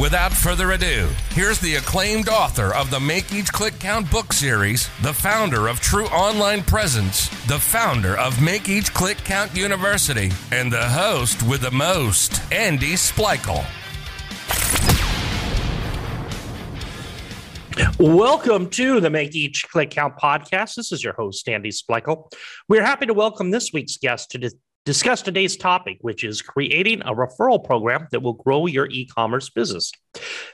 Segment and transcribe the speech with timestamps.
[0.00, 4.88] Without further ado, here's the acclaimed author of the Make Each Click Count book series,
[5.02, 10.72] the founder of True Online Presence, the founder of Make Each Click Count University, and
[10.72, 13.62] the host with the most, Andy Splichal.
[17.98, 20.76] Welcome to the Make Each Click Count podcast.
[20.76, 22.32] This is your host, Andy Splichal.
[22.68, 24.38] We're happy to welcome this week's guest to
[24.84, 29.50] discuss today's topic, which is creating a referral program that will grow your e commerce
[29.50, 29.92] business.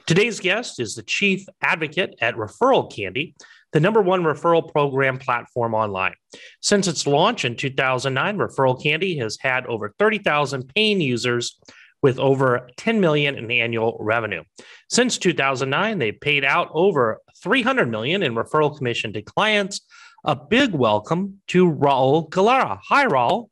[0.06, 3.34] Today's guest is the chief advocate at Referral Candy,
[3.72, 6.14] the number one referral program platform online.
[6.60, 11.58] Since its launch in 2009, Referral Candy has had over 30,000 paying users
[12.02, 14.42] with over 10 million in annual revenue.
[14.90, 19.80] Since 2009, they've paid out over 300 million in referral commission to clients.
[20.24, 22.80] A big welcome to Raul Galera.
[22.88, 23.48] Hi, Raul.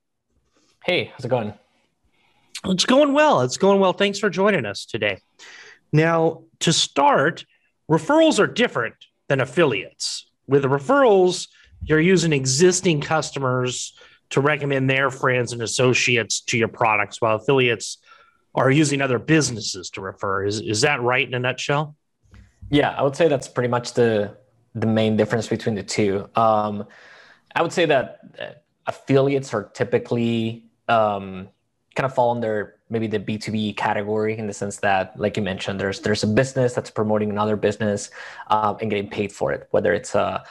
[0.84, 1.54] Hey, how's it going?
[2.66, 3.40] It's going well.
[3.40, 3.94] It's going well.
[3.94, 5.16] Thanks for joining us today.
[5.94, 7.46] Now, to start,
[7.90, 8.94] referrals are different
[9.28, 10.30] than affiliates.
[10.46, 11.48] With referrals,
[11.84, 17.96] you're using existing customers to recommend their friends and associates to your products, while affiliates
[18.55, 20.44] are using other businesses to refer.
[20.44, 21.96] Is, is that right in a nutshell?
[22.68, 24.36] Yeah, I would say that's pretty much the
[24.74, 26.28] the main difference between the two.
[26.34, 26.86] Um,
[27.55, 28.46] I would say that uh,
[28.86, 31.48] affiliates are typically um,
[31.94, 35.80] kind of fall under maybe the B2B category in the sense that, like you mentioned,
[35.80, 38.10] there's there's a business that's promoting another business
[38.48, 40.44] um, and getting paid for it, whether it's a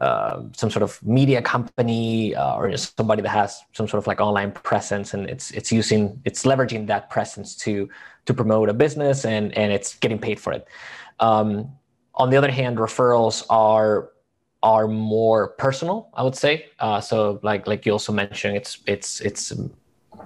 [0.00, 4.20] uh, some sort of media company uh, or somebody that has some sort of like
[4.20, 7.88] online presence and it's it's using it's leveraging that presence to
[8.24, 10.68] to promote a business and and it's getting paid for it.
[11.18, 11.72] Um,
[12.14, 14.10] on the other hand, referrals are
[14.62, 16.66] are more personal, I would say.
[16.78, 19.70] Uh, so like like you also mentioned, it's it's it's a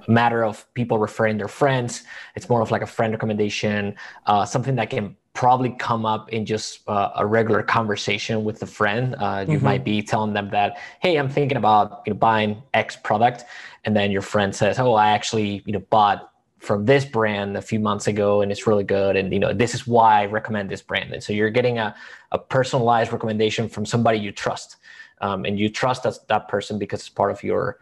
[0.09, 2.05] matter of people referring their friends.
[2.35, 3.95] It's more of like a friend recommendation,
[4.27, 8.67] uh, something that can probably come up in just uh, a regular conversation with a
[8.67, 9.15] friend.
[9.19, 9.65] Uh, you mm-hmm.
[9.65, 13.45] might be telling them that, hey, I'm thinking about you know buying X product,
[13.85, 16.32] and then your friend says, oh, I actually you know bought
[16.63, 19.17] from this brand a few months ago and it's really good.
[19.17, 21.13] And you know this is why i recommend this brand.
[21.13, 21.95] And so you're getting a,
[22.31, 24.77] a personalized recommendation from somebody you trust
[25.21, 27.79] um, and you trust that, that person because it's part of your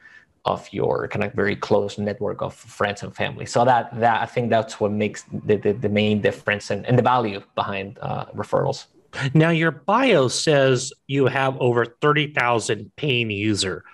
[0.46, 3.44] of your kind of very close network of friends and family.
[3.44, 6.96] So that that i think that's what makes the, the, the main difference and, and
[6.98, 8.86] the value behind uh, referrals.
[9.34, 13.84] Now your bio says you have over 30000 paying user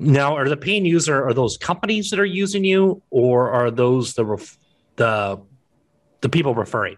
[0.00, 4.14] now, are the paying user are those companies that are using you, or are those
[4.14, 4.56] the ref,
[4.94, 5.40] the
[6.20, 6.96] the people referring?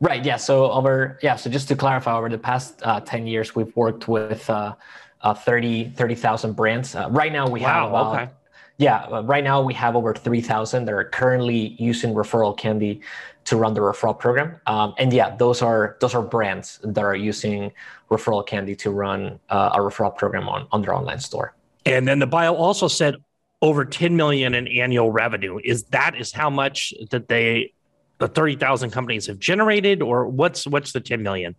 [0.00, 0.22] Right.
[0.24, 0.36] Yeah.
[0.36, 1.36] So over yeah.
[1.36, 4.74] So just to clarify, over the past uh, ten years, we've worked with uh,
[5.22, 6.94] uh, 30 30,000 brands.
[6.94, 8.32] Uh, right now, we wow, have about okay.
[8.76, 9.04] yeah.
[9.04, 13.00] Uh, right now, we have over three thousand that are currently using Referral Candy
[13.44, 14.60] to run the referral program.
[14.66, 17.72] Um, and yeah, those are those are brands that are using
[18.10, 21.54] Referral Candy to run uh, a referral program on on their online store.
[21.86, 23.16] And then the bio also said
[23.62, 25.58] over 10 million in annual revenue.
[25.62, 27.72] Is that is how much that they
[28.18, 31.54] the 30,000 companies have generated or what's what's the 10 million?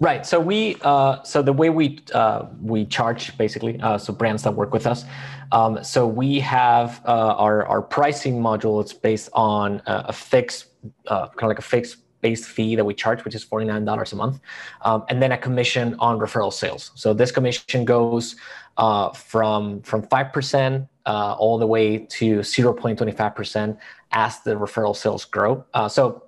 [0.00, 0.24] Right.
[0.24, 4.54] So we uh, so the way we uh, we charge basically uh, so brands that
[4.54, 5.04] work with us.
[5.50, 8.80] Um, so we have uh, our our pricing module.
[8.80, 10.66] It's based on a, a fixed
[11.08, 13.84] uh, kind of like a fixed based fee that we charge, which is forty nine
[13.84, 14.38] dollars a month,
[14.82, 16.92] um, and then a commission on referral sales.
[16.94, 18.36] So this commission goes
[18.78, 23.78] uh, from from five percent uh, all the way to zero point twenty five percent
[24.12, 25.64] as the referral sales grow.
[25.74, 26.22] Uh, so,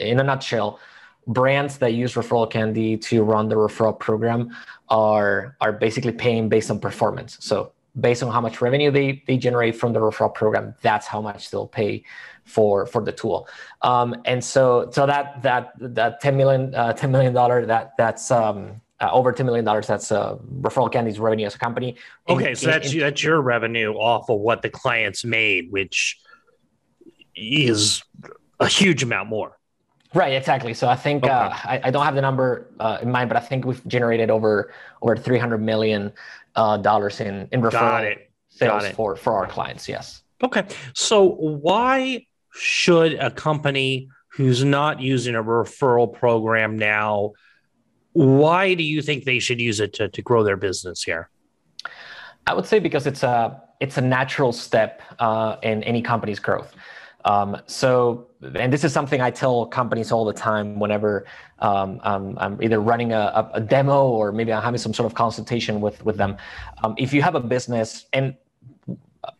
[0.00, 0.78] in a nutshell,
[1.26, 4.50] brands that use referral candy to run the referral program
[4.88, 7.36] are are basically paying based on performance.
[7.40, 11.20] So based on how much revenue they, they generate from the referral program, that's how
[11.20, 12.04] much they'll pay
[12.44, 13.48] for for the tool.
[13.82, 18.30] Um, and so so that that that ten million uh, ten million dollar that that's
[18.30, 19.64] um, uh, over $10 million.
[19.64, 21.96] That's uh, Referral Candy's revenue as a company.
[22.28, 26.18] Okay, in, so that's, in, that's your revenue off of what the clients made, which
[27.34, 28.02] is
[28.60, 29.58] a huge amount more.
[30.14, 30.72] Right, exactly.
[30.72, 31.32] So I think okay.
[31.32, 34.30] uh, I, I, don't have the number uh, in mind, but I think we've generated
[34.30, 34.72] over
[35.02, 36.10] over three hundred million
[36.54, 38.16] uh, dollars in in referral
[38.48, 39.86] sales for for our clients.
[39.88, 40.22] Yes.
[40.42, 40.64] Okay,
[40.94, 47.32] so why should a company who's not using a referral program now
[48.16, 51.28] Why do you think they should use it to, to grow their business here?
[52.46, 56.74] I would say because it's a it's a natural step uh, in any company's growth.
[57.26, 61.26] Um, so, and this is something I tell companies all the time whenever
[61.58, 65.82] um, I'm either running a, a, demo or maybe I'm having some sort of consultation
[65.82, 66.38] with with them.
[66.82, 68.34] Um, if you have a business, and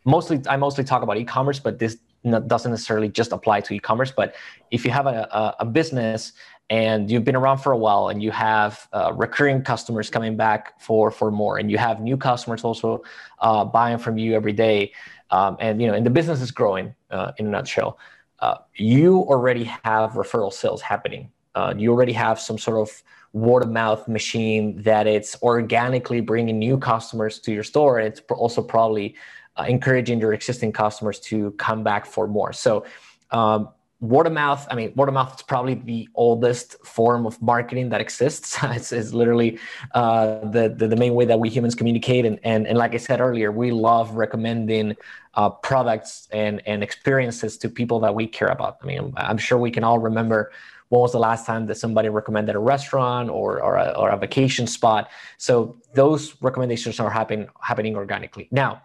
[0.05, 4.11] mostly I mostly talk about e-commerce, but this doesn't necessarily just apply to e-commerce.
[4.11, 4.35] But
[4.71, 6.33] if you have a, a, a business
[6.69, 10.79] and you've been around for a while and you have uh, recurring customers coming back
[10.81, 13.01] for for more and you have new customers also
[13.39, 14.91] uh, buying from you every day
[15.31, 17.97] um, and you know and the business is growing uh, in a nutshell
[18.39, 23.03] uh, you already have referral sales happening uh, you already have some sort of
[23.33, 28.21] word of mouth machine that it's organically bringing new customers to your store and it's
[28.31, 29.15] also probably
[29.57, 32.53] uh, encouraging your existing customers to come back for more.
[32.53, 32.85] So
[33.31, 33.69] um,
[33.99, 37.89] word of mouth i mean word of mouth is probably the oldest form of marketing
[37.89, 38.55] that exists.
[38.63, 39.57] It's, it's literally
[39.95, 42.23] uh, the, the, the main way that we humans communicate.
[42.25, 44.95] And, and and like i said earlier we love recommending
[45.33, 48.77] uh, products and and experiences to people that we care about.
[48.83, 50.51] I mean i'm sure we can all remember
[50.89, 54.17] when was the last time that somebody recommended a restaurant or or a, or a
[54.17, 55.09] vacation spot.
[55.37, 58.47] So those recommendations are happening happening organically.
[58.51, 58.83] Now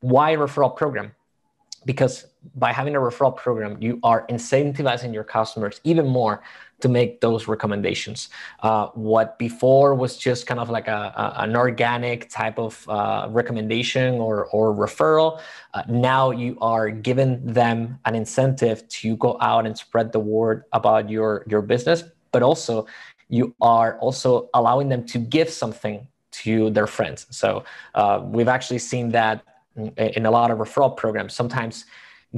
[0.00, 1.12] why referral program
[1.84, 6.42] because by having a referral program, you are incentivizing your customers even more
[6.80, 8.28] to make those recommendations.
[8.62, 13.26] Uh, what before was just kind of like a, a an organic type of uh,
[13.30, 15.40] recommendation or, or referral,
[15.74, 20.64] uh, now you are giving them an incentive to go out and spread the word
[20.72, 22.86] about your, your business, but also
[23.28, 27.26] you are also allowing them to give something to their friends.
[27.30, 27.64] So
[27.94, 29.42] uh, we've actually seen that
[29.96, 31.34] in a lot of referral programs.
[31.34, 31.84] Sometimes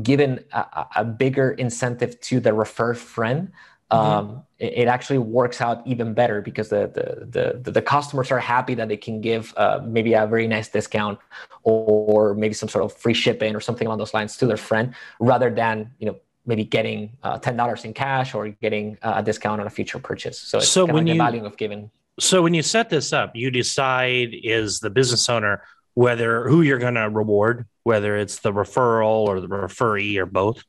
[0.02, 3.50] given a, a bigger incentive to the refer friend,
[3.90, 3.96] mm-hmm.
[3.96, 8.38] um, it, it, actually works out even better because the, the, the, the customers are
[8.38, 11.18] happy that they can give uh, maybe a very nice discount
[11.64, 14.56] or, or maybe some sort of free shipping or something along those lines to their
[14.56, 16.16] friend rather than, you know,
[16.46, 20.38] maybe getting uh, $10 in cash or getting a discount on a future purchase.
[20.38, 21.90] So it's so when you, value of giving.
[22.18, 25.62] So when you set this up, you decide is the business owner
[25.94, 30.62] whether who you're going to reward, whether it's the referral or the referee or both?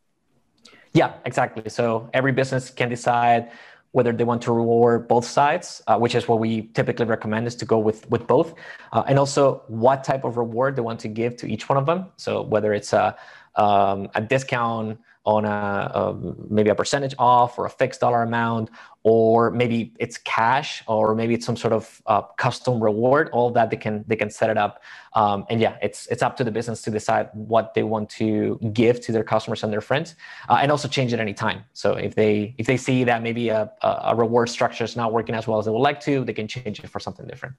[0.94, 1.70] Yeah, exactly.
[1.70, 3.52] So every business can decide
[3.92, 7.56] whether they want to reward both sides, uh, which is what we typically recommend is
[7.56, 8.54] to go with with both,
[8.94, 11.86] uh, and also what type of reward they want to give to each one of
[11.86, 12.08] them.
[12.18, 13.16] So whether it's a
[13.56, 18.70] um, a discount on a, a, maybe a percentage off or a fixed dollar amount
[19.04, 23.70] or maybe it's cash or maybe it's some sort of uh, custom reward all that
[23.70, 24.82] they can they can set it up.
[25.14, 28.60] Um, and yeah it's it's up to the business to decide what they want to
[28.74, 30.16] give to their customers and their friends
[30.50, 33.70] uh, and also change it anytime so if they if they see that maybe a,
[33.82, 36.48] a reward structure is not working as well as they would like to they can
[36.48, 37.56] change it for something different.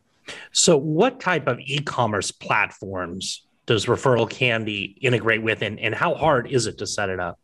[0.53, 6.47] So what type of e-commerce platforms does referral candy integrate with and, and how hard
[6.47, 7.39] is it to set it up?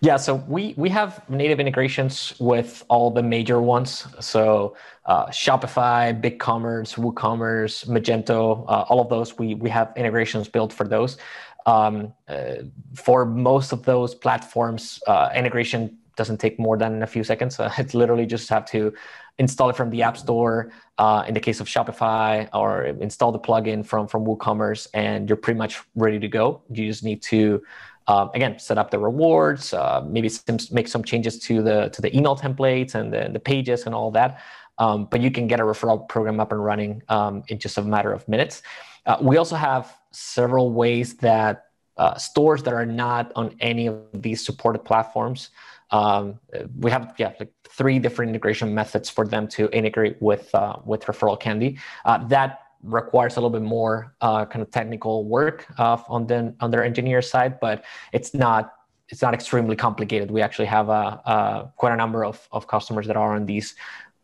[0.00, 3.90] Yeah so we we have native integrations with all the major ones.
[4.20, 4.76] So
[5.06, 10.86] uh, shopify bigcommerce woocommerce magento uh, all of those we we have integrations built for
[10.94, 11.18] those.
[11.66, 12.62] Um, uh,
[12.94, 17.60] for most of those platforms uh, integration doesn't take more than a few seconds.
[17.82, 18.92] It's literally just have to
[19.38, 20.72] install it from the App Store.
[20.98, 25.36] Uh, in the case of Shopify, or install the plugin from from WooCommerce, and you're
[25.36, 26.62] pretty much ready to go.
[26.72, 27.62] You just need to
[28.08, 32.02] um, again set up the rewards, uh, maybe some, make some changes to the to
[32.02, 34.40] the email templates and the, the pages and all that.
[34.78, 37.82] Um, but you can get a referral program up and running um, in just a
[37.82, 38.62] matter of minutes.
[39.06, 41.66] Uh, we also have several ways that
[41.96, 45.50] uh, stores that are not on any of these supported platforms
[45.90, 46.38] um,
[46.78, 51.04] we have yeah like three different integration methods for them to integrate with uh, with
[51.06, 51.78] referral candy.
[52.04, 56.54] Uh, that requires a little bit more uh, kind of technical work uh, on the
[56.60, 58.74] on their engineer side but it's not
[59.08, 60.30] it's not extremely complicated.
[60.30, 63.74] We actually have a, a quite a number of, of customers that are on these.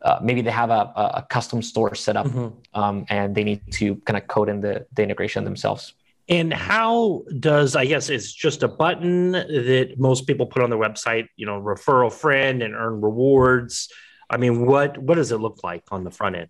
[0.03, 2.79] Uh, maybe they have a, a custom store set up mm-hmm.
[2.79, 5.95] um, and they need to kind of code in the, the integration themselves
[6.29, 10.79] and how does I guess it's just a button that most people put on their
[10.79, 13.91] website, you know, refer a friend and earn rewards.
[14.31, 16.49] I mean, what what does it look like on the front end?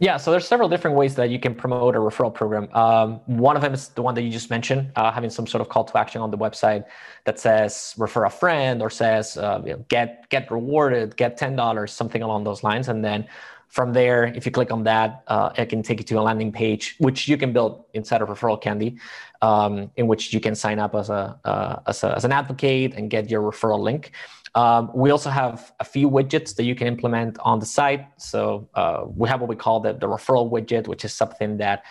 [0.00, 2.68] Yeah, so there's several different ways that you can promote a referral program.
[2.72, 5.60] Um, one of them is the one that you just mentioned, uh, having some sort
[5.60, 6.84] of call to action on the website
[7.24, 11.56] that says refer a friend or says uh, you know, get get rewarded, get ten
[11.56, 13.26] dollars, something along those lines, and then
[13.68, 16.50] from there, if you click on that, uh, it can take you to a landing
[16.50, 18.98] page, which you can build inside of Referral Candy,
[19.42, 22.94] um, in which you can sign up as a, uh, as a, as an advocate
[22.94, 24.12] and get your referral link.
[24.54, 28.06] Um, we also have a few widgets that you can implement on the site.
[28.16, 31.84] So uh, we have what we call the, the referral widget, which is something that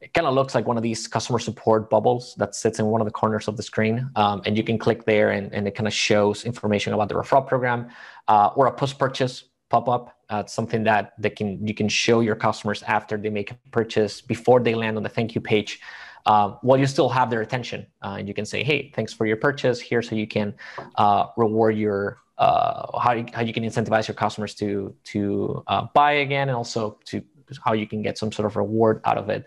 [0.00, 3.00] it kind of looks like one of these customer support bubbles that sits in one
[3.00, 4.08] of the corners of the screen.
[4.16, 7.14] Um, and you can click there and, and it kind of shows information about the
[7.14, 7.88] referral program
[8.28, 10.13] uh, or a post purchase pop up.
[10.30, 14.20] Uh, something that they can you can show your customers after they make a purchase
[14.20, 15.80] before they land on the thank you page.
[16.26, 19.26] Uh, while you still have their attention, uh, and you can say, "Hey, thanks for
[19.26, 19.80] your purchase.
[19.80, 20.54] Here's how you can
[20.96, 25.86] uh, reward your uh, how you, how you can incentivize your customers to to uh,
[25.92, 27.22] buy again, and also to
[27.62, 29.46] how you can get some sort of reward out of it."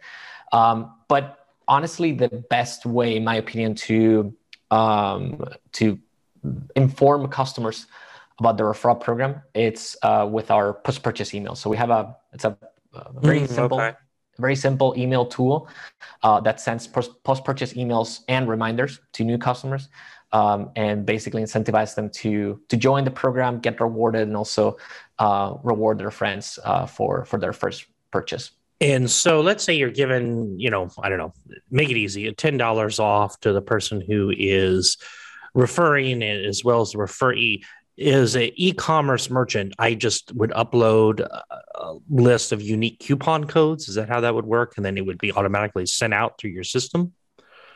[0.51, 4.33] Um, but honestly, the best way, in my opinion, to
[4.69, 5.43] um,
[5.73, 5.99] to
[6.75, 7.87] inform customers
[8.39, 11.55] about the referral program, it's uh, with our post purchase email.
[11.55, 12.57] So we have a it's a,
[12.93, 13.79] a very mm, simple.
[13.79, 13.97] Okay.
[14.39, 15.67] Very simple email tool
[16.21, 19.89] uh, that sends post purchase emails and reminders to new customers,
[20.31, 24.77] um, and basically incentivize them to to join the program, get rewarded, and also
[25.17, 28.51] uh, reward their friends uh, for for their first purchase.
[28.79, 31.33] And so let's say you're given, you know, I don't know,
[31.71, 34.97] make it easy, $10 off to the person who is
[35.55, 37.63] referring as well as the referee
[37.97, 39.73] is a e-commerce merchant.
[39.79, 43.89] I just would upload a list of unique coupon codes.
[43.89, 44.73] Is that how that would work?
[44.77, 47.13] And then it would be automatically sent out through your system?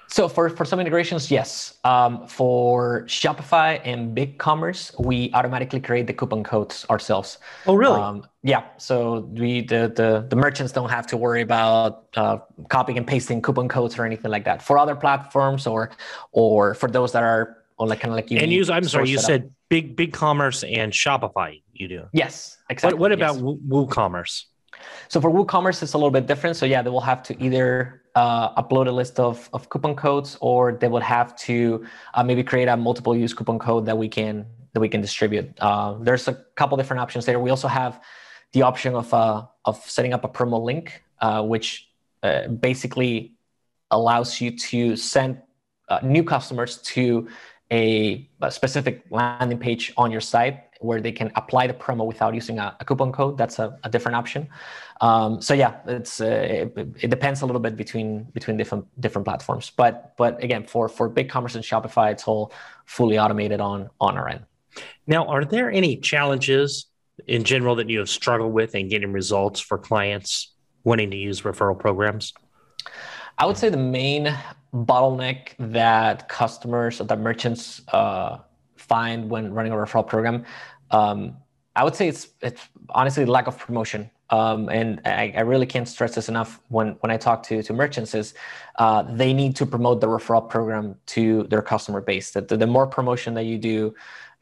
[0.07, 1.79] So for, for some integrations, yes.
[1.85, 7.37] Um, for Shopify and BigCommerce, we automatically create the coupon codes ourselves.
[7.65, 7.99] Oh, really?
[7.99, 8.65] Um, yeah.
[8.77, 13.41] So we the, the the merchants don't have to worry about uh, copying and pasting
[13.41, 14.61] coupon codes or anything like that.
[14.61, 15.91] For other platforms or
[16.33, 18.69] or for those that are like kind of like you and use.
[18.69, 21.61] I'm sorry, you said big big commerce and Shopify.
[21.73, 22.07] You do.
[22.13, 22.97] Yes, exactly.
[22.97, 23.43] What, what about yes.
[23.43, 24.45] WooCommerce?
[25.07, 26.55] So for WooCommerce, it's a little bit different.
[26.55, 30.37] So yeah, they will have to either uh, upload a list of, of coupon codes,
[30.41, 34.07] or they would have to uh, maybe create a multiple use coupon code that we
[34.07, 35.51] can that we can distribute.
[35.59, 37.39] Uh, there's a couple different options there.
[37.39, 38.01] We also have
[38.53, 41.89] the option of uh, of setting up a promo link, uh, which
[42.23, 43.33] uh, basically
[43.91, 45.41] allows you to send
[46.03, 47.27] new customers to
[47.71, 52.33] a, a specific landing page on your site where they can apply the promo without
[52.33, 53.37] using a, a coupon code.
[53.37, 54.49] That's a, a different option.
[54.99, 59.25] Um, so yeah, it's uh, it, it, depends a little bit between between different different
[59.25, 59.71] platforms.
[59.75, 62.51] But but again, for for BigCommerce and Shopify, it's all
[62.85, 64.45] fully automated on on our end.
[65.07, 66.87] Now, are there any challenges
[67.27, 71.41] in general that you have struggled with in getting results for clients wanting to use
[71.41, 72.33] referral programs?
[73.37, 74.35] I would say the main
[74.73, 78.39] bottleneck that customers or that merchants uh,
[78.77, 80.45] find when running a referral program
[80.91, 81.37] um,
[81.75, 84.09] I would say it's it's honestly lack of promotion.
[84.29, 87.73] Um, and I, I, really can't stress this enough when, when I talk to, to
[87.73, 88.33] merchants is
[88.77, 92.31] uh, they need to promote the referral program to their customer base.
[92.31, 93.93] That the, the, more promotion that you do,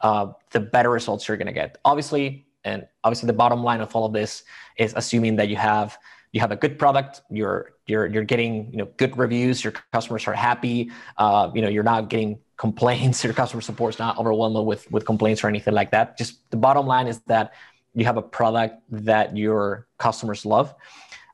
[0.02, 1.78] uh, the better results you're going to get.
[1.84, 4.44] Obviously, and obviously the bottom line of all of this
[4.78, 5.98] is assuming that you have
[6.32, 10.26] you have a good product you're you're you're getting you know good reviews your customers
[10.26, 14.66] are happy uh, you know you're not getting complaints your customer support is not overwhelmed
[14.66, 16.18] with with complaints or anything like that.
[16.18, 17.54] Just the bottom line is that
[17.94, 20.74] you have a product that your customers love.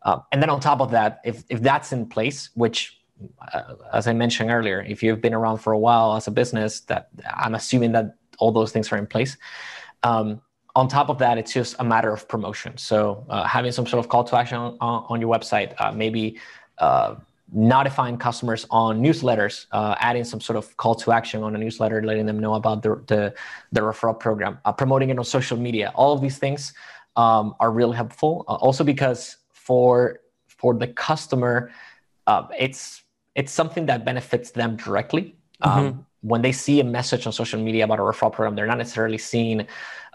[0.02, 3.00] Uh, and then on top of that if if that's in place which
[3.52, 6.80] uh, as i mentioned earlier if you've been around for a while as a business
[6.90, 9.36] that i'm assuming that all those things are in place
[10.04, 10.40] um,
[10.76, 12.76] on top of that, it's just a matter of promotion.
[12.76, 16.38] So uh, having some sort of call to action on, on your website, uh, maybe
[16.78, 17.14] uh,
[17.50, 22.02] notifying customers on newsletters, uh, adding some sort of call to action on a newsletter,
[22.02, 23.34] letting them know about the the,
[23.72, 25.92] the referral program, uh, promoting it on social media.
[25.94, 26.74] All of these things
[27.16, 28.44] um, are really helpful.
[28.46, 31.70] Uh, also because for for the customer,
[32.58, 33.02] it's
[33.34, 35.34] it's something that benefits them directly.
[35.62, 35.78] Mm-hmm.
[35.78, 38.78] Um, when they see a message on social media about a referral program, they're not
[38.78, 39.64] necessarily seeing,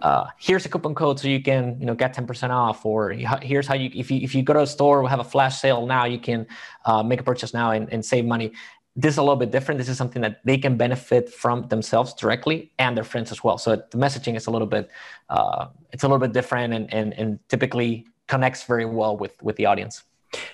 [0.01, 3.65] uh, here's a coupon code so you can, you know, get 10% off, or here's
[3.65, 5.85] how you, if you, if you go to a store, we have a flash sale
[5.85, 6.45] now, you can
[6.83, 8.51] uh, make a purchase now and, and save money.
[8.93, 9.77] This is a little bit different.
[9.77, 13.57] This is something that they can benefit from themselves directly and their friends as well.
[13.57, 14.89] So the messaging is a little bit,
[15.29, 19.55] uh, it's a little bit different and, and, and typically connects very well with, with
[19.55, 20.03] the audience.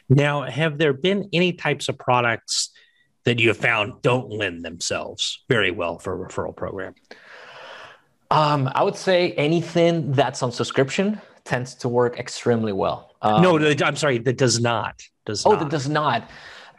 [0.07, 2.69] Now, have there been any types of products
[3.27, 6.95] that you have found don't lend themselves very well for a referral program?
[8.31, 13.15] Um, I would say anything that's on subscription tends to work extremely well.
[13.21, 15.03] Um, no, I'm sorry, that does not.
[15.25, 15.59] Does oh, not.
[15.59, 16.29] that does not.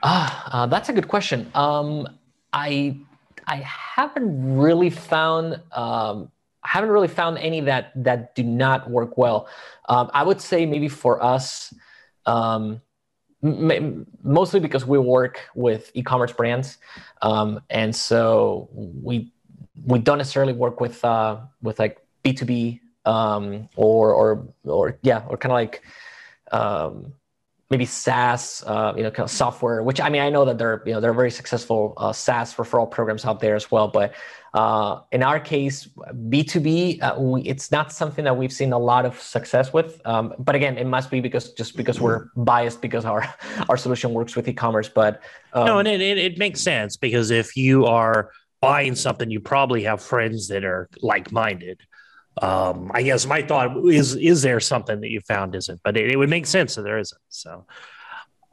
[0.03, 1.51] Ah, uh, that's a good question.
[1.55, 2.09] Um,
[2.55, 2.97] I
[3.47, 6.31] I haven't really found um,
[6.65, 9.49] haven't really found any that that do not work well.
[9.87, 11.75] Um, I would say maybe for us,
[12.25, 12.81] um,
[13.43, 16.79] mostly because we work with e-commerce brands,
[17.23, 19.31] um, and so we
[19.87, 24.99] we don't necessarily work with uh, with like B two B um, or or or
[25.03, 25.83] yeah, or kind of like
[26.53, 27.13] um,
[27.71, 29.83] maybe SaaS, uh, you know, kind of software.
[29.83, 32.55] Which I mean, I know that there, you know, there are very successful uh, SaaS
[32.55, 33.89] referral programs out there as well.
[33.89, 34.15] But
[34.55, 35.89] uh, in our case,
[36.29, 40.01] B two B, uh, it's not something that we've seen a lot of success with.
[40.07, 43.33] Um, but again, it must be because just because we're biased because our
[43.69, 44.89] our solution works with e-commerce.
[44.89, 45.23] But
[45.53, 49.41] um, no, and it, it, it makes sense because if you are buying something, you
[49.41, 51.81] probably have friends that are like minded
[52.43, 55.81] um, I guess my thought is: is there something that you found isn't?
[55.85, 57.21] But it, it would make sense that there isn't.
[57.29, 57.67] So,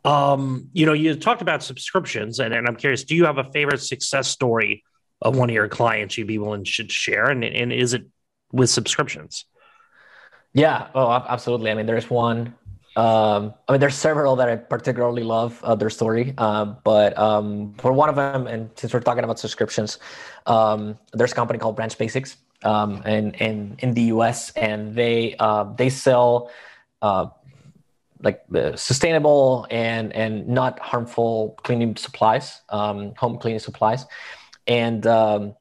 [0.04, 3.44] um, you know, you talked about subscriptions, and, and I'm curious: do you have a
[3.52, 4.84] favorite success story
[5.22, 7.26] of one of your clients you'd be willing to share?
[7.26, 8.06] And, and is it
[8.52, 9.46] with subscriptions?
[10.54, 11.72] Yeah, oh, absolutely.
[11.72, 12.56] I mean, there's one.
[12.96, 17.74] Um, I mean, there's several that I particularly love uh, their story, uh, but um,
[17.78, 20.00] for one of them, and since we're talking about subscriptions,
[20.46, 25.36] um, there's a company called Branch Basics um, and, and in the US, and they
[25.40, 26.52] uh, they sell
[27.02, 27.28] uh,
[28.22, 34.06] like uh, sustainable and and not harmful cleaning supplies, um, home cleaning supplies,
[34.68, 35.56] and um,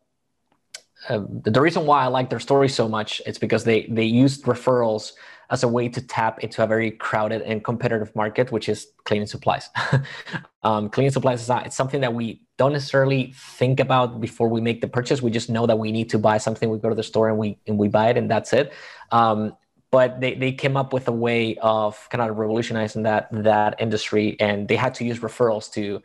[1.08, 4.44] uh, the reason why I like their story so much is because they they used
[4.44, 5.12] referrals
[5.54, 9.26] as a way to tap into a very crowded and competitive market, which is cleaning
[9.26, 9.70] supplies.
[10.62, 14.60] um, cleaning supplies is not, it's something that we don't necessarily think about before we
[14.60, 15.22] make the purchase.
[15.22, 16.68] We just know that we need to buy something.
[16.68, 18.72] We go to the store and we and we buy it, and that's it.
[19.10, 19.56] Um,
[19.90, 24.36] but they, they came up with a way of kind of revolutionizing that that industry,
[24.40, 26.02] and they had to use referrals to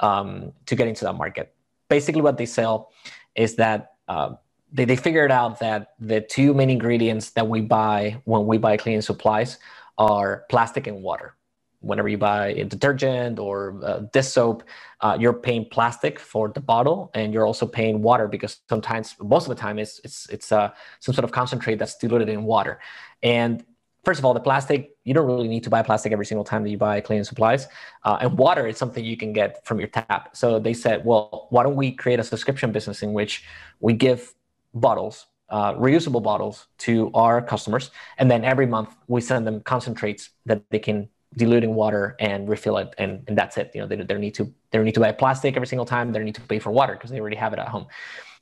[0.00, 1.54] um, to get into that market.
[1.88, 2.92] Basically, what they sell
[3.34, 4.34] is that uh,
[4.72, 8.76] they, they figured out that the two main ingredients that we buy when we buy
[8.76, 9.58] cleaning supplies
[9.98, 11.36] are plastic and water
[11.82, 14.62] whenever you buy a detergent or uh, dish soap,
[15.00, 19.44] uh, you're paying plastic for the bottle, and you're also paying water because sometimes, most
[19.44, 22.80] of the time, it's it's it's uh, some sort of concentrate that's diluted in water.
[23.22, 23.64] And
[24.04, 26.62] first of all, the plastic you don't really need to buy plastic every single time
[26.62, 27.66] that you buy cleaning supplies,
[28.04, 30.36] uh, and water is something you can get from your tap.
[30.36, 33.44] So they said, well, why don't we create a subscription business in which
[33.80, 34.32] we give
[34.74, 40.30] bottles uh, reusable bottles to our customers, and then every month we send them concentrates
[40.46, 43.70] that they can dilute in water and refill it and, and that's it.
[43.74, 46.10] You know they, they need to they don't need to buy plastic every single time.
[46.10, 47.86] They don't need to pay for water because they already have it at home.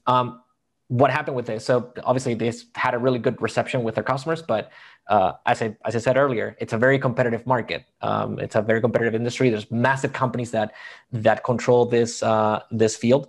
[0.07, 0.43] Um,
[0.87, 1.65] what happened with this?
[1.65, 4.71] So obviously this had a really good reception with their customers but
[5.09, 7.85] uh, as, I, as I said earlier it's a very competitive market.
[8.03, 9.51] Um, it's a very competitive industry.
[9.51, 10.75] There's massive companies that
[11.13, 13.29] that control this uh, this field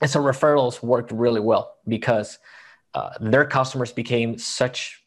[0.00, 2.38] and so referrals worked really well because
[2.94, 5.04] uh, their customers became such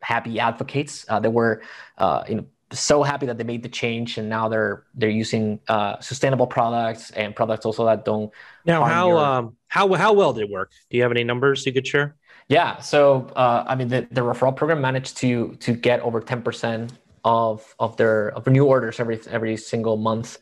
[0.00, 1.04] happy advocates.
[1.08, 1.62] Uh, they were,
[1.98, 5.60] uh, you know, so happy that they made the change and now they're they're using
[5.68, 8.32] uh, sustainable products and products also that don't
[8.64, 9.18] now how your...
[9.18, 10.70] um, how how well did it work?
[10.90, 12.16] Do you have any numbers you could share?
[12.48, 12.78] Yeah.
[12.78, 16.90] So uh, i mean the, the referral program managed to to get over 10%
[17.24, 20.38] of of their of new orders every every single month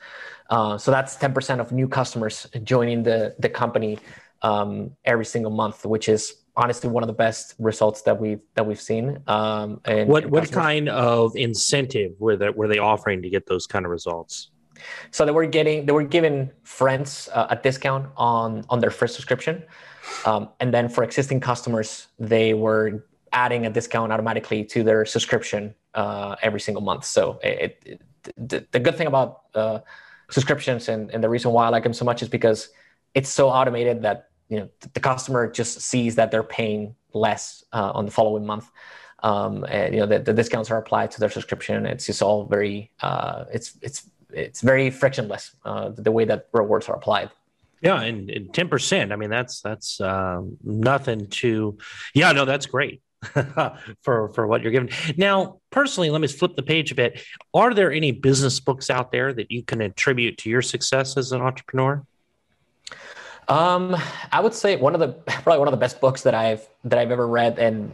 [0.54, 3.98] uh, so that's 10% of new customers joining the the company
[4.42, 4.70] um,
[5.04, 8.80] every single month which is honestly one of the best results that we've that we've
[8.80, 9.18] seen.
[9.26, 13.66] Um, and what what kind of incentive were they were they offering to get those
[13.66, 14.50] kind of results?
[15.10, 19.14] So they were getting they were giving friends uh, a discount on on their first
[19.14, 19.64] subscription,
[20.24, 25.74] um, and then for existing customers they were adding a discount automatically to their subscription
[25.94, 27.04] uh, every single month.
[27.04, 28.02] So it, it,
[28.36, 29.78] the, the, good thing about uh,
[30.33, 32.71] subscriptions and, and the reason why I like them so much is because
[33.14, 37.92] it's so automated that you know the customer just sees that they're paying less uh,
[37.95, 38.71] on the following month.
[39.23, 41.87] Um, and you know the, the, discounts are applied to their subscription.
[41.87, 46.88] It's just all very uh, it's it's it's very frictionless uh, the way that rewards
[46.88, 47.31] are applied.
[47.83, 51.77] Yeah and, and 10% i mean that's that's um, nothing to
[52.14, 53.03] yeah no that's great
[54.02, 57.22] for for what you're giving now personally let me flip the page a bit
[57.54, 61.30] are there any business books out there that you can attribute to your success as
[61.30, 62.04] an entrepreneur
[63.48, 63.96] um,
[64.30, 65.08] I would say one of the
[65.42, 67.92] probably one of the best books that I've that I've ever read, and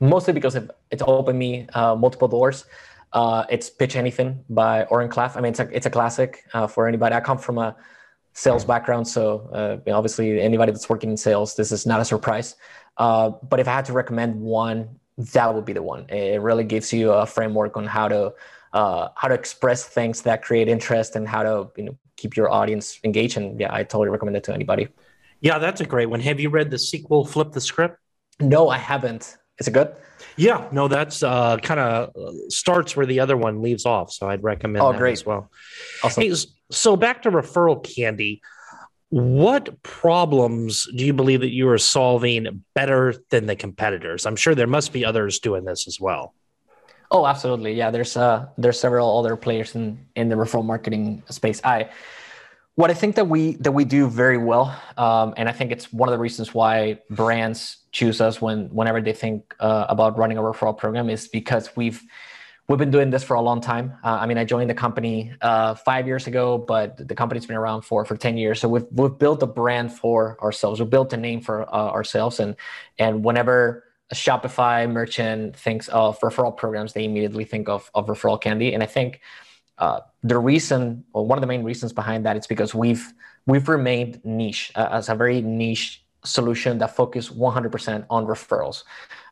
[0.00, 2.64] mostly because it, it's opened me uh, multiple doors.
[3.12, 5.36] Uh, it's Pitch Anything by Oren Klaff.
[5.36, 7.14] I mean, it's a it's a classic uh, for anybody.
[7.14, 7.76] I come from a
[8.38, 12.54] sales background, so uh, obviously anybody that's working in sales, this is not a surprise.
[12.96, 15.00] Uh, but if I had to recommend one,
[15.34, 16.08] that would be the one.
[16.08, 18.32] It really gives you a framework on how to
[18.72, 22.48] uh, how to express things that create interest and how to you know keep your
[22.48, 23.36] audience engaged.
[23.36, 24.88] And yeah, I totally recommend it to anybody.
[25.40, 26.20] Yeah, that's a great one.
[26.20, 27.98] Have you read the sequel, Flip the Script?
[28.38, 29.36] No, I haven't.
[29.58, 29.90] Is it good?
[30.38, 32.12] Yeah, no, that's uh, kind of
[32.48, 34.12] starts where the other one leaves off.
[34.12, 35.12] So I'd recommend oh, that great.
[35.12, 35.50] as well.
[36.02, 36.22] Awesome.
[36.22, 36.34] Hey,
[36.70, 38.40] so back to referral candy.
[39.10, 44.26] What problems do you believe that you are solving better than the competitors?
[44.26, 46.34] I'm sure there must be others doing this as well.
[47.10, 47.72] Oh, absolutely.
[47.72, 51.60] Yeah, there's uh there's several other players in in the referral marketing space.
[51.64, 51.88] I
[52.78, 55.92] what I think that we that we do very well, um, and I think it's
[55.92, 60.38] one of the reasons why brands choose us when whenever they think uh, about running
[60.38, 62.00] a referral program is because we've
[62.68, 63.94] we've been doing this for a long time.
[64.04, 67.56] Uh, I mean, I joined the company uh, five years ago, but the company's been
[67.56, 68.60] around for for ten years.
[68.60, 70.78] So we've we've built a brand for ourselves.
[70.78, 72.54] We've built a name for uh, ourselves, and
[72.96, 78.40] and whenever a Shopify merchant thinks of referral programs, they immediately think of of referral
[78.40, 79.20] candy, and I think
[79.78, 83.12] uh, the reason, or one of the main reasons behind that, is because we've
[83.46, 88.84] we've remained niche uh, as a very niche solution that focus 100% on referrals.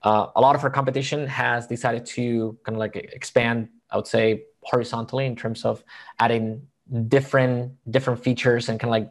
[0.02, 4.06] Uh, a lot of our competition has decided to kind of like expand, I would
[4.06, 5.84] say, horizontally in terms of
[6.18, 6.62] adding
[7.08, 9.10] different different features and kind of like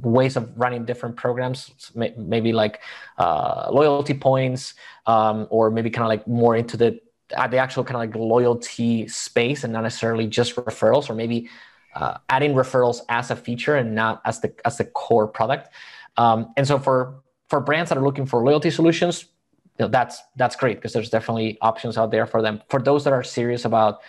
[0.00, 2.80] ways of running different programs maybe like
[3.18, 4.72] uh, loyalty points
[5.04, 6.98] um, or maybe kind of like more into the
[7.34, 11.48] at the actual kind of like loyalty space and not necessarily just referrals or maybe
[11.94, 15.70] uh, adding referrals as a feature and not as the as the core product.
[16.16, 19.26] Um, and so for for brands that are looking for loyalty solutions
[19.78, 22.62] you know, that's that's great because there's definitely options out there for them.
[22.68, 24.00] For those that are serious about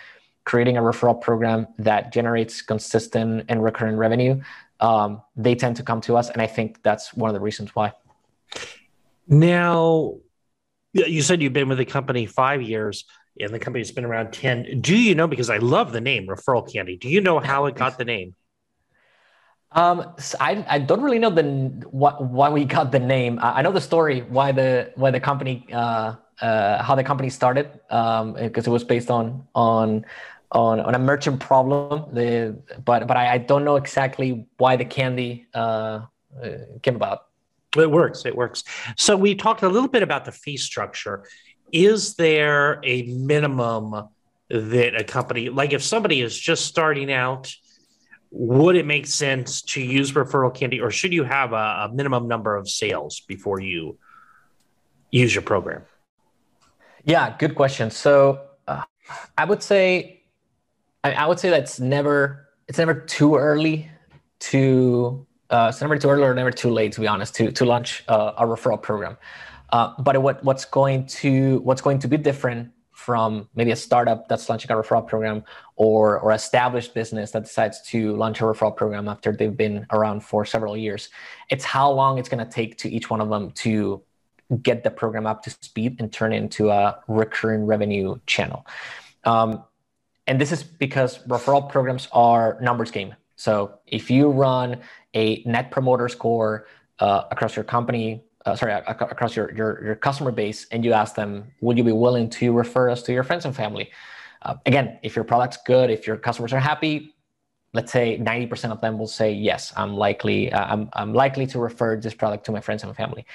[0.44, 4.40] creating a referral program that generates consistent and recurring revenue
[4.80, 7.74] um, they tend to come to us and i think that's one of the reasons
[7.74, 7.92] why.
[9.26, 10.14] Now
[11.04, 13.04] you said you've been with the company five years
[13.40, 14.80] and the company's been around 10.
[14.80, 17.74] Do you know, because I love the name Referral Candy, do you know how it
[17.74, 18.34] got the name?
[19.72, 21.42] Um, so I, I don't really know the
[21.90, 23.38] why, why we got the name.
[23.42, 27.28] I, I know the story why the why the company uh, uh, how the company
[27.28, 30.06] started um, because it was based on on
[30.52, 32.14] on, on a merchant problem.
[32.14, 36.06] The but but I, I don't know exactly why the candy uh,
[36.42, 36.48] uh
[36.82, 37.26] came about.
[37.76, 38.24] It works.
[38.24, 38.64] It works.
[38.96, 41.26] So we talked a little bit about the fee structure.
[41.72, 44.08] Is there a minimum
[44.48, 47.52] that a company, like if somebody is just starting out,
[48.30, 52.28] would it make sense to use referral candy, or should you have a, a minimum
[52.28, 53.98] number of sales before you
[55.10, 55.82] use your program?
[57.04, 57.90] Yeah, good question.
[57.90, 58.82] So uh,
[59.38, 60.22] I would say,
[61.04, 63.90] I, I would say that's never it's never too early
[64.40, 67.64] to uh, it's never too early or never too late, to be honest, to to
[67.64, 69.16] launch uh, a referral program.
[69.70, 74.26] Uh, but what what's going to what's going to be different from maybe a startup
[74.26, 75.44] that's launching a referral program
[75.76, 80.20] or or established business that decides to launch a referral program after they've been around
[80.20, 81.10] for several years,
[81.50, 84.02] it's how long it's going to take to each one of them to
[84.62, 88.66] get the program up to speed and turn it into a recurring revenue channel.
[89.24, 89.64] Um,
[90.26, 93.14] and this is because referral programs are numbers game.
[93.36, 94.80] So if you run
[95.14, 96.66] a net promoter score
[96.98, 101.14] uh, across your company, uh, sorry, across your, your, your customer base, and you ask
[101.14, 103.90] them, would you be willing to refer us to your friends and family?
[104.42, 107.14] Uh, again, if your product's good, if your customers are happy,
[107.76, 111.58] let's say 90% of them will say yes i'm likely uh, I'm, I'm likely to
[111.58, 113.26] refer this product to my friends and family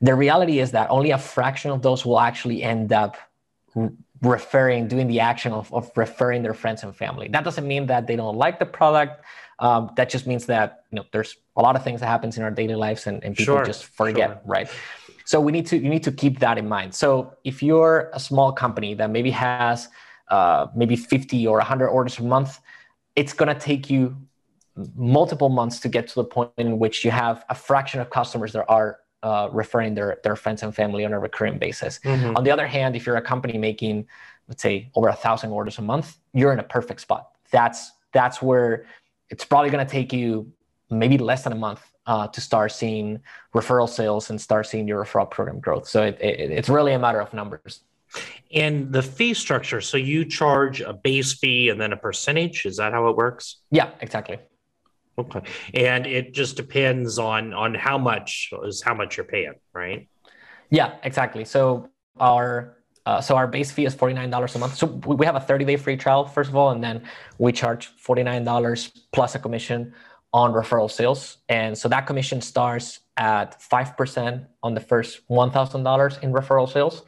[0.00, 3.16] the reality is that only a fraction of those will actually end up
[4.22, 7.28] referring doing the action of, of referring their friends and family.
[7.28, 9.24] That doesn't mean that they don't like the product.
[9.58, 12.42] Um, that just means that you know there's a lot of things that happens in
[12.42, 14.40] our daily lives and, and people sure, just forget sure.
[14.44, 14.68] right?
[15.24, 16.94] So we need to you need to keep that in mind.
[16.94, 19.88] So if you're a small company that maybe has
[20.28, 22.60] uh, maybe 50 or 100 orders a month
[23.16, 24.16] it's going to take you
[24.94, 28.52] multiple months to get to the point in which you have a fraction of customers
[28.52, 32.00] that are uh, referring their, their friends and family on a recurring basis.
[32.04, 32.36] Mm-hmm.
[32.36, 34.06] On the other hand, if you're a company making,
[34.48, 37.30] let's say, over a thousand orders a month, you're in a perfect spot.
[37.50, 38.86] That's that's where
[39.28, 40.52] it's probably going to take you
[40.90, 43.20] maybe less than a month uh, to start seeing
[43.54, 45.86] referral sales and start seeing your referral program growth.
[45.86, 47.82] So it, it, it's really a matter of numbers.
[48.52, 52.66] And the fee structure, so you charge a base fee and then a percentage.
[52.66, 53.56] Is that how it works?
[53.70, 54.38] Yeah, exactly.
[55.18, 55.42] Okay.
[55.74, 60.08] And it just depends on on how much is how much you're paying, right?
[60.70, 61.44] Yeah, exactly.
[61.44, 64.76] So our uh, so our base fee is $49 a month.
[64.76, 67.02] So we have a 30 day free trial, first of all, and then
[67.38, 69.94] we charge $49 plus a commission
[70.32, 71.38] on referral sales.
[71.48, 77.02] And so that commission starts at 5% on the first $1,000 in referral sales.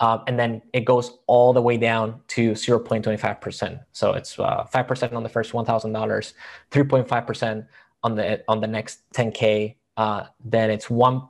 [0.00, 3.80] Um, and then it goes all the way down to 0.25%.
[3.92, 6.32] So it's uh, 5% on the first $1,000,
[6.70, 7.66] 3.5%
[8.04, 9.76] on the on the next 10k.
[9.96, 11.22] Uh, then it's one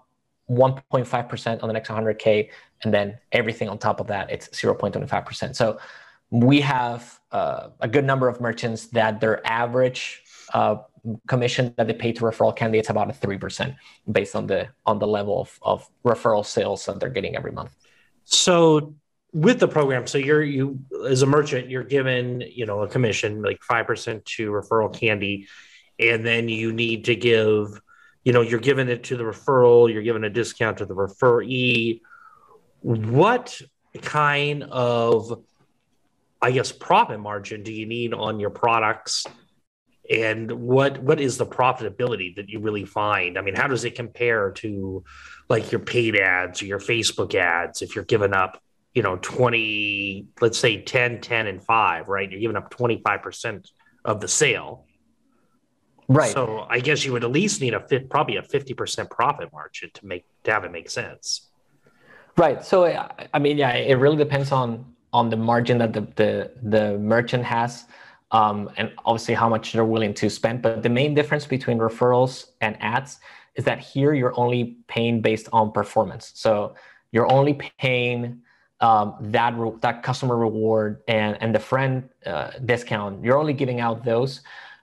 [0.51, 2.51] 1.5% on the next 100K.
[2.83, 5.55] And then everything on top of that, it's 0.25%.
[5.55, 5.79] So
[6.31, 10.23] we have uh, a good number of merchants that their average
[10.55, 10.77] uh,
[11.27, 13.77] commission that they pay to referral candy is about a 3%
[14.11, 17.75] based on the on the level of, of referral sales that they're getting every month.
[18.25, 18.95] So
[19.33, 23.43] with the program, so you're you as a merchant, you're given, you know, a commission
[23.43, 25.49] like 5% to referral candy,
[25.99, 27.81] and then you need to give
[28.25, 32.03] you know, you're giving it to the referral, you're giving a discount to the referee.
[32.81, 33.61] What
[34.01, 35.45] kind of,
[36.41, 39.27] I guess, profit margin do you need on your products?
[40.11, 43.39] And what what is the profitability that you really find?
[43.39, 45.05] I mean, how does it compare to
[45.49, 48.61] like your paid ads or your Facebook ads if you're giving up,
[48.95, 52.31] you know, 20, let's say 10, 10, and 5, right?
[52.31, 53.71] You're giving up 25%
[54.05, 54.87] of the sale
[56.09, 56.33] Right.
[56.33, 59.53] So I guess you would at least need a fit, probably a fifty percent profit
[59.53, 61.49] margin to make to have it make sense.
[62.37, 62.65] Right.
[62.65, 62.85] So
[63.33, 67.45] I mean, yeah, it really depends on on the margin that the the, the merchant
[67.45, 67.85] has,
[68.33, 70.63] um, and obviously how much they're willing to spend.
[70.63, 73.21] But the main difference between referrals and ads
[73.55, 76.33] is that here you're only paying based on performance.
[76.35, 76.75] So
[77.13, 78.43] you're only paying
[78.81, 83.25] um, that re- that customer reward and and the friend uh, discount.
[83.25, 84.41] You're only giving out those.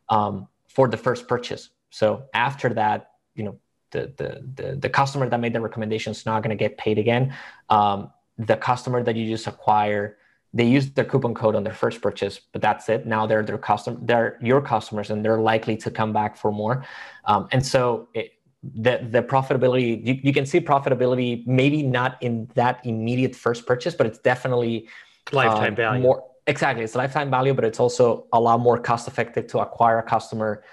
[0.07, 1.69] Um, for the first purchase.
[1.89, 3.59] So after that, you know,
[3.91, 6.97] the the the, the customer that made the recommendation is not going to get paid
[6.97, 7.35] again.
[7.69, 10.17] Um, the customer that you just acquire,
[10.53, 13.05] they use their coupon code on their first purchase, but that's it.
[13.05, 16.85] Now they're their customer, they're your customers, and they're likely to come back for more.
[17.25, 22.49] Um, and so it, the the profitability you, you can see profitability maybe not in
[22.55, 24.89] that immediate first purchase, but it's definitely
[25.31, 26.01] lifetime um, value.
[26.01, 26.83] More, Exactly.
[26.83, 30.63] It's lifetime value, but it's also a lot more cost effective to acquire a customer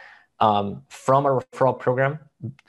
[0.41, 2.19] um, from a referral program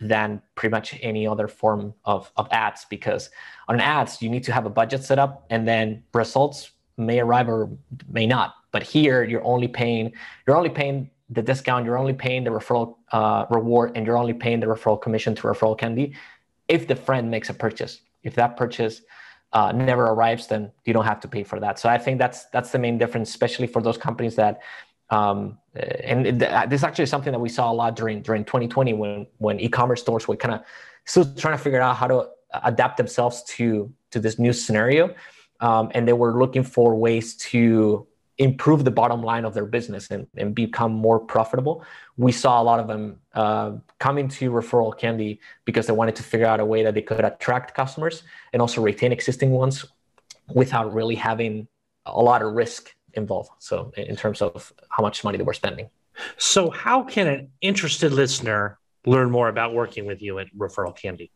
[0.02, 3.30] than pretty much any other form of, of ads because
[3.70, 7.50] on ads, you need to have a budget set up and then results may arrive
[7.50, 7.70] or
[8.10, 8.56] may not.
[8.72, 10.14] But here you're only paying,
[10.46, 14.34] you're only paying the discount, you're only paying the referral uh, reward, and you're only
[14.34, 16.14] paying the referral commission to referral candy
[16.68, 18.02] if the friend makes a purchase.
[18.24, 19.02] If that purchase
[19.54, 21.80] uh, never arrives, then you don't have to pay for that.
[21.80, 24.62] So I think that's that's the main difference, especially for those companies that.
[25.10, 28.94] Um, and it, this is actually something that we saw a lot during during 2020
[28.94, 30.62] when when e-commerce stores were kind of
[31.06, 32.28] still trying to figure out how to
[32.66, 35.16] adapt themselves to to this new scenario,
[35.60, 40.12] um, and they were looking for ways to improve the bottom line of their business
[40.12, 41.84] and, and become more profitable.
[42.18, 46.24] We saw a lot of them uh, coming to referral candy because they wanted to
[46.24, 49.86] figure out a way that they could attract customers and also retain existing ones
[50.54, 51.68] without really having
[52.06, 53.50] a lot of risk involved.
[53.60, 55.90] So, in terms of how much money they were spending.
[56.38, 61.32] So, how can an interested listener learn more about working with you at Referral Candy?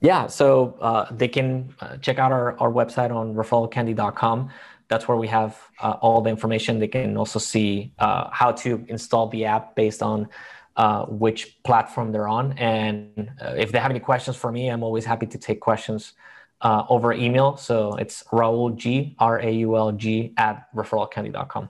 [0.00, 4.50] Yeah, so uh, they can uh, check out our, our website on referralcandy.com
[4.90, 6.80] that's where we have uh, all the information.
[6.80, 10.28] They can also see uh, how to install the app based on
[10.76, 12.58] uh, which platform they're on.
[12.58, 16.14] And uh, if they have any questions for me, I'm always happy to take questions
[16.62, 17.56] over email.
[17.56, 21.68] So it's Raul G, R A U L G, at referralcandy.com.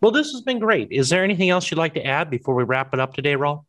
[0.00, 0.88] Well, this has been great.
[0.92, 3.64] Is there anything else you'd like to add before we wrap it up today, Raul?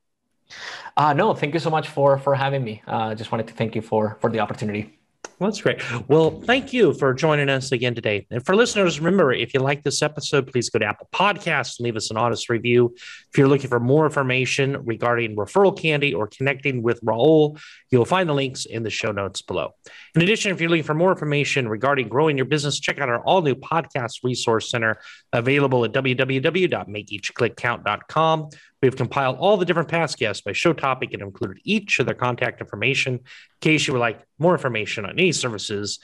[0.95, 2.81] Uh, no, thank you so much for for having me.
[2.87, 4.97] I just wanted to thank you for for the opportunity.
[5.39, 5.83] Well, that's great.
[6.09, 8.25] Well, thank you for joining us again today.
[8.31, 11.85] And for listeners, remember if you like this episode, please go to Apple Podcasts and
[11.85, 12.95] leave us an honest review.
[12.95, 18.27] If you're looking for more information regarding referral candy or connecting with Raul, you'll find
[18.27, 19.75] the links in the show notes below.
[20.15, 23.19] In addition, if you're looking for more information regarding growing your business, check out our
[23.19, 24.97] all new podcast resource center
[25.33, 28.49] available at www.makeeachclickcount.com.
[28.81, 32.15] We've compiled all the different past guests by show topic and included each of their
[32.15, 33.21] contact information in
[33.59, 35.99] case you would like more information on any services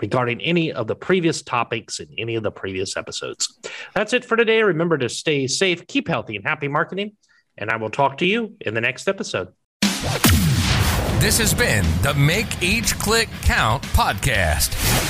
[0.00, 3.58] regarding any of the previous topics in any of the previous episodes.
[3.94, 4.62] That's it for today.
[4.62, 7.16] Remember to stay safe, keep healthy, and happy marketing.
[7.56, 9.48] And I will talk to you in the next episode.
[11.20, 15.09] This has been the Make Each Click Count podcast.